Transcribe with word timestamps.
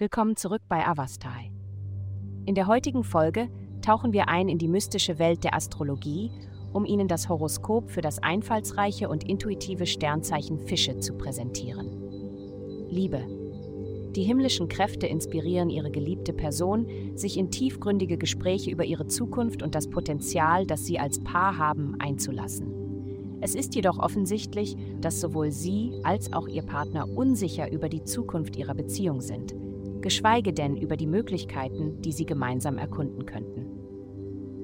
Willkommen 0.00 0.34
zurück 0.34 0.62
bei 0.66 0.86
Avastai. 0.86 1.52
In 2.46 2.54
der 2.54 2.68
heutigen 2.68 3.04
Folge 3.04 3.50
tauchen 3.82 4.14
wir 4.14 4.30
ein 4.30 4.48
in 4.48 4.56
die 4.56 4.66
mystische 4.66 5.18
Welt 5.18 5.44
der 5.44 5.54
Astrologie, 5.54 6.30
um 6.72 6.86
Ihnen 6.86 7.06
das 7.06 7.28
Horoskop 7.28 7.90
für 7.90 8.00
das 8.00 8.18
einfallsreiche 8.22 9.10
und 9.10 9.28
intuitive 9.28 9.84
Sternzeichen 9.84 10.58
Fische 10.58 11.00
zu 11.00 11.18
präsentieren. 11.18 12.88
Liebe. 12.88 13.26
Die 14.16 14.22
himmlischen 14.22 14.70
Kräfte 14.70 15.06
inspirieren 15.06 15.68
ihre 15.68 15.90
geliebte 15.90 16.32
Person, 16.32 16.86
sich 17.14 17.36
in 17.36 17.50
tiefgründige 17.50 18.16
Gespräche 18.16 18.70
über 18.70 18.86
ihre 18.86 19.06
Zukunft 19.06 19.62
und 19.62 19.74
das 19.74 19.90
Potenzial, 19.90 20.64
das 20.64 20.86
sie 20.86 20.98
als 20.98 21.22
Paar 21.22 21.58
haben, 21.58 21.96
einzulassen. 21.98 23.38
Es 23.42 23.54
ist 23.54 23.74
jedoch 23.74 23.98
offensichtlich, 23.98 24.78
dass 25.02 25.20
sowohl 25.20 25.50
Sie 25.50 25.92
als 26.04 26.32
auch 26.32 26.48
Ihr 26.48 26.62
Partner 26.62 27.06
unsicher 27.06 27.70
über 27.70 27.90
die 27.90 28.04
Zukunft 28.04 28.56
Ihrer 28.56 28.74
Beziehung 28.74 29.20
sind, 29.20 29.54
geschweige 30.00 30.52
denn 30.52 30.76
über 30.76 30.96
die 30.96 31.06
Möglichkeiten, 31.06 32.00
die 32.02 32.12
Sie 32.12 32.26
gemeinsam 32.26 32.78
erkunden 32.78 33.26
könnten. 33.26 33.66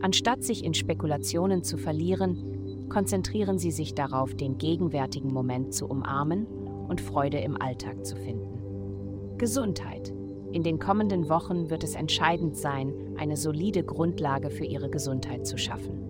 Anstatt 0.00 0.44
sich 0.44 0.64
in 0.64 0.74
Spekulationen 0.74 1.62
zu 1.62 1.78
verlieren, 1.78 2.86
konzentrieren 2.88 3.58
Sie 3.58 3.70
sich 3.70 3.94
darauf, 3.94 4.34
den 4.34 4.58
gegenwärtigen 4.58 5.32
Moment 5.32 5.72
zu 5.72 5.86
umarmen 5.86 6.46
und 6.88 7.00
Freude 7.00 7.38
im 7.38 7.60
Alltag 7.60 8.04
zu 8.04 8.16
finden. 8.16 9.38
Gesundheit. 9.38 10.14
In 10.52 10.62
den 10.62 10.78
kommenden 10.78 11.28
Wochen 11.28 11.70
wird 11.70 11.82
es 11.82 11.96
entscheidend 11.96 12.56
sein, 12.56 12.92
eine 13.16 13.36
solide 13.36 13.82
Grundlage 13.82 14.50
für 14.50 14.64
Ihre 14.64 14.88
Gesundheit 14.88 15.46
zu 15.46 15.58
schaffen. 15.58 16.04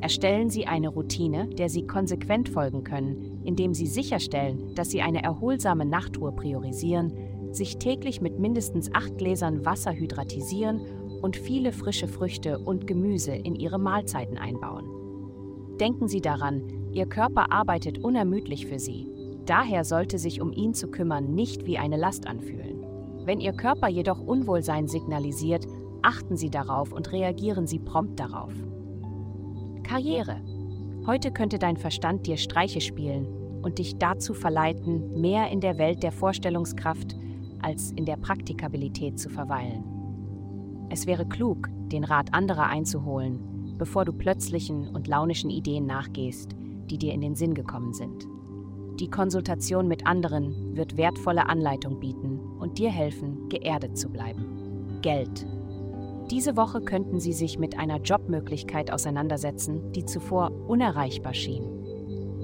Erstellen 0.00 0.48
Sie 0.48 0.66
eine 0.66 0.88
Routine, 0.88 1.48
der 1.48 1.68
Sie 1.68 1.86
konsequent 1.86 2.48
folgen 2.48 2.84
können, 2.84 3.42
indem 3.44 3.74
Sie 3.74 3.86
sicherstellen, 3.86 4.74
dass 4.74 4.90
Sie 4.90 5.02
eine 5.02 5.22
erholsame 5.22 5.84
Nachtruhe 5.84 6.32
priorisieren, 6.32 7.12
sich 7.54 7.78
täglich 7.78 8.20
mit 8.20 8.38
mindestens 8.38 8.92
acht 8.94 9.18
Gläsern 9.18 9.64
Wasser 9.64 9.92
hydratisieren 9.92 10.80
und 11.22 11.36
viele 11.36 11.72
frische 11.72 12.08
Früchte 12.08 12.58
und 12.58 12.86
Gemüse 12.86 13.32
in 13.32 13.54
Ihre 13.54 13.78
Mahlzeiten 13.78 14.38
einbauen. 14.38 14.86
Denken 15.78 16.08
Sie 16.08 16.20
daran, 16.20 16.62
Ihr 16.92 17.06
Körper 17.06 17.52
arbeitet 17.52 17.98
unermüdlich 17.98 18.66
für 18.66 18.78
Sie. 18.78 19.06
Daher 19.46 19.84
sollte 19.84 20.18
sich 20.18 20.40
um 20.40 20.52
ihn 20.52 20.74
zu 20.74 20.88
kümmern 20.88 21.34
nicht 21.34 21.66
wie 21.66 21.78
eine 21.78 21.96
Last 21.96 22.26
anfühlen. 22.26 22.84
Wenn 23.24 23.40
Ihr 23.40 23.52
Körper 23.52 23.88
jedoch 23.88 24.20
Unwohlsein 24.20 24.88
signalisiert, 24.88 25.66
achten 26.02 26.36
Sie 26.36 26.50
darauf 26.50 26.92
und 26.92 27.12
reagieren 27.12 27.66
Sie 27.66 27.78
prompt 27.78 28.18
darauf. 28.18 28.52
Karriere. 29.82 30.40
Heute 31.06 31.32
könnte 31.32 31.58
dein 31.58 31.76
Verstand 31.76 32.26
dir 32.26 32.36
Streiche 32.36 32.80
spielen 32.80 33.26
und 33.62 33.78
dich 33.78 33.96
dazu 33.96 34.34
verleiten, 34.34 35.20
mehr 35.20 35.50
in 35.50 35.60
der 35.60 35.78
Welt 35.78 36.02
der 36.02 36.12
Vorstellungskraft 36.12 37.16
als 37.62 37.92
in 37.92 38.04
der 38.04 38.16
Praktikabilität 38.16 39.18
zu 39.18 39.28
verweilen. 39.28 39.84
Es 40.90 41.06
wäre 41.06 41.26
klug, 41.26 41.68
den 41.92 42.04
Rat 42.04 42.34
anderer 42.34 42.66
einzuholen, 42.66 43.76
bevor 43.78 44.04
du 44.04 44.12
plötzlichen 44.12 44.88
und 44.88 45.08
launischen 45.08 45.50
Ideen 45.50 45.86
nachgehst, 45.86 46.56
die 46.90 46.98
dir 46.98 47.12
in 47.12 47.20
den 47.20 47.34
Sinn 47.34 47.54
gekommen 47.54 47.92
sind. 47.92 48.26
Die 48.98 49.08
Konsultation 49.08 49.88
mit 49.88 50.06
anderen 50.06 50.76
wird 50.76 50.96
wertvolle 50.96 51.48
Anleitung 51.48 52.00
bieten 52.00 52.38
und 52.58 52.78
dir 52.78 52.90
helfen, 52.90 53.48
geerdet 53.48 53.96
zu 53.96 54.10
bleiben. 54.10 54.98
Geld. 55.00 55.46
Diese 56.30 56.56
Woche 56.56 56.82
könnten 56.82 57.18
Sie 57.18 57.32
sich 57.32 57.58
mit 57.58 57.78
einer 57.78 58.00
Jobmöglichkeit 58.00 58.92
auseinandersetzen, 58.92 59.92
die 59.92 60.04
zuvor 60.04 60.52
unerreichbar 60.68 61.34
schien. 61.34 61.64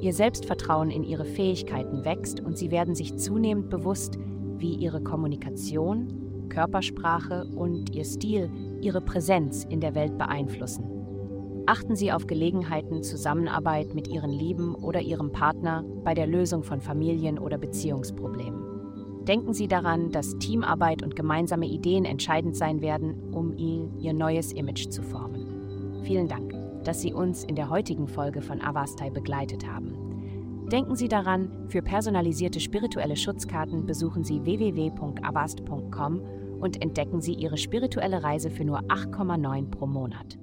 Ihr 0.00 0.12
Selbstvertrauen 0.12 0.90
in 0.90 1.04
Ihre 1.04 1.24
Fähigkeiten 1.24 2.04
wächst 2.04 2.40
und 2.40 2.58
Sie 2.58 2.70
werden 2.70 2.94
sich 2.94 3.16
zunehmend 3.16 3.70
bewusst, 3.70 4.18
wie 4.60 4.74
Ihre 4.74 5.02
Kommunikation, 5.02 6.48
Körpersprache 6.48 7.46
und 7.56 7.94
Ihr 7.94 8.04
Stil 8.04 8.50
Ihre 8.80 9.00
Präsenz 9.00 9.64
in 9.64 9.80
der 9.80 9.94
Welt 9.94 10.16
beeinflussen. 10.18 10.84
Achten 11.66 11.94
Sie 11.94 12.10
auf 12.10 12.26
Gelegenheiten, 12.26 13.02
Zusammenarbeit 13.02 13.94
mit 13.94 14.08
Ihren 14.08 14.30
Lieben 14.30 14.74
oder 14.74 15.00
Ihrem 15.00 15.30
Partner 15.32 15.84
bei 16.04 16.14
der 16.14 16.26
Lösung 16.26 16.62
von 16.62 16.80
Familien- 16.80 17.38
oder 17.38 17.58
Beziehungsproblemen. 17.58 18.60
Denken 19.24 19.52
Sie 19.52 19.68
daran, 19.68 20.10
dass 20.10 20.38
Teamarbeit 20.38 21.02
und 21.02 21.14
gemeinsame 21.14 21.66
Ideen 21.66 22.04
entscheidend 22.04 22.56
sein 22.56 22.80
werden, 22.80 23.32
um 23.32 23.56
Ihr 23.56 24.12
neues 24.12 24.52
Image 24.52 24.88
zu 24.88 25.02
formen. 25.02 26.00
Vielen 26.02 26.26
Dank, 26.26 26.54
dass 26.84 27.02
Sie 27.02 27.12
uns 27.12 27.44
in 27.44 27.54
der 27.54 27.70
heutigen 27.70 28.08
Folge 28.08 28.40
von 28.40 28.60
Avastai 28.60 29.10
begleitet 29.10 29.70
haben. 29.70 30.09
Denken 30.70 30.94
Sie 30.94 31.08
daran, 31.08 31.50
für 31.68 31.82
personalisierte 31.82 32.60
spirituelle 32.60 33.16
Schutzkarten 33.16 33.86
besuchen 33.86 34.22
Sie 34.22 34.44
www.avast.com 34.44 36.20
und 36.60 36.80
entdecken 36.80 37.20
Sie 37.20 37.34
Ihre 37.34 37.56
spirituelle 37.56 38.22
Reise 38.22 38.50
für 38.50 38.64
nur 38.64 38.78
8,9 38.82 39.68
pro 39.68 39.88
Monat. 39.88 40.38